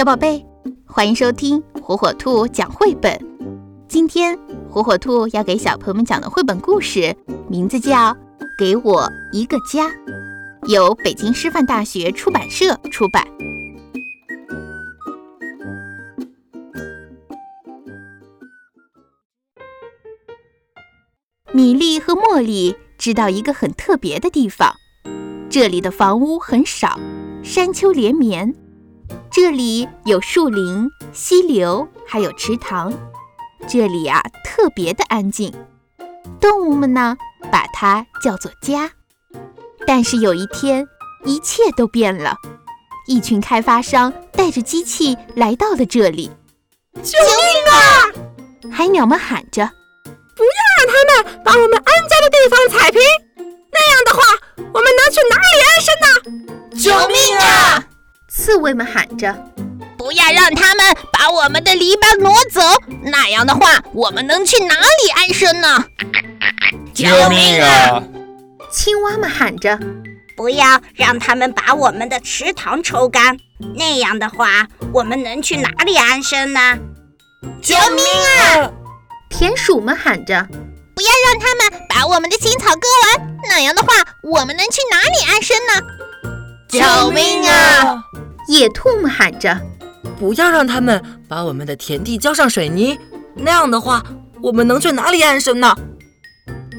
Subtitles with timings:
[0.00, 0.42] 小宝贝，
[0.86, 3.20] 欢迎收听火火兔讲绘本。
[3.86, 4.34] 今天
[4.66, 7.14] 火火兔要给小朋友们讲的绘本故事，
[7.50, 7.92] 名字叫
[8.58, 9.88] 《给我一个家》，
[10.68, 13.26] 由北京师范大学出版社出版。
[21.52, 24.72] 米莉和茉莉知道一个很特别的地方，
[25.50, 26.98] 这里的房屋很少，
[27.42, 28.54] 山丘连绵。
[29.32, 32.92] 这里有树林、溪流，还有池塘。
[33.68, 35.54] 这里啊，特别的安静。
[36.40, 37.16] 动物们呢，
[37.52, 38.90] 把它叫做家。
[39.86, 40.88] 但是有一天，
[41.24, 42.34] 一切都变了。
[43.06, 46.32] 一群开发商带着机器来到了这里。
[47.00, 48.72] 救命啊！
[48.72, 49.70] 海鸟们喊着
[50.34, 52.99] ：“不要让他们把我们安家的地方踩平，
[58.60, 59.34] 猬们喊着
[59.96, 62.60] ：“不要让他们把我们的篱笆挪走，
[63.02, 65.84] 那样的话，我们能去哪里安身呢？”
[66.94, 68.02] 救命啊！
[68.70, 69.78] 青蛙们喊着
[70.36, 73.36] ：“不要让他们把我们的池塘抽干，
[73.76, 76.78] 那样的话，我们能去哪里安身呢？”
[77.62, 78.70] 救命啊！
[79.30, 80.46] 田鼠们喊着
[80.94, 83.88] ：“不要让他们把我们的青草割完，那样的话，
[84.22, 85.72] 我们能去哪里安身呢？”
[86.68, 88.04] 救命啊！
[88.50, 89.56] 野兔们喊着
[90.18, 92.98] ：“不要让他们把我们的田地浇上水泥，
[93.36, 94.02] 那样的话，
[94.42, 95.72] 我们能去哪里安身呢？”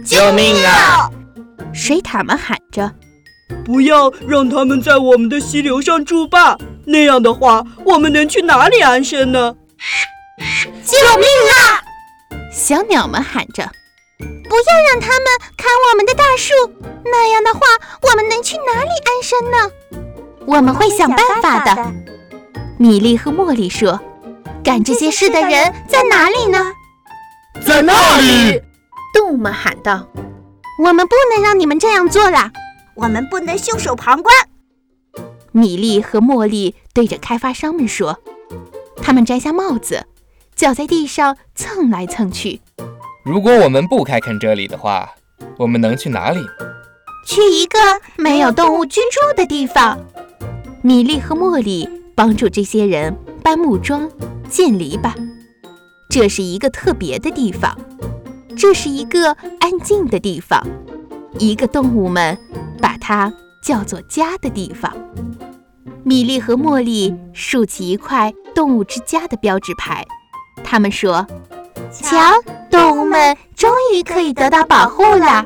[0.05, 1.09] 救命啊！
[1.73, 2.91] 水獭们喊着
[3.63, 9.55] ：“不要让他们在我们的溪流上筑坝，那样的话，我们能去哪里安身呢？”
[10.83, 11.25] 救命
[11.55, 11.79] 啊！
[12.51, 13.63] 小鸟们喊着
[14.19, 15.25] ：“不要让他们
[15.55, 16.53] 砍我们的大树，
[17.05, 17.61] 那样的话，
[18.01, 19.71] 我们能去哪里安身呢？”
[20.45, 21.93] 我们会想办法的，
[22.77, 23.99] 米莉和茉莉说
[24.63, 26.73] ：“干这些事的人在哪里呢？”
[27.65, 28.61] 在那里！
[29.13, 30.07] 动物们喊道
[30.83, 32.51] ：“我们不能让你们这样做啦，
[32.95, 34.33] 我们不能袖手旁观。”
[35.51, 38.19] 米莉和茉莉对着开发商们说
[39.01, 40.07] ：“他们摘下帽子，
[40.55, 42.61] 脚在地上蹭来蹭去。
[43.23, 45.11] 如果我们不开垦这里的话，
[45.57, 46.39] 我们能去哪里？
[47.27, 47.77] 去一个
[48.17, 49.99] 没有动物居住的地方。”
[50.83, 54.09] 米莉和茉莉帮助这些人搬木桩、
[54.49, 55.13] 建篱笆。
[56.09, 57.77] 这是一个特别的地方，
[58.57, 60.65] 这是一个安静的地方，
[61.37, 62.35] 一个动物们
[62.81, 63.31] 把它
[63.63, 64.91] 叫做家的地方。
[66.03, 70.03] 米莉和茉莉竖起一块“动物之家”的标志牌，
[70.63, 71.27] 他们说
[71.93, 72.17] ：“瞧，
[72.71, 75.45] 动物们终于可以得到保护了。”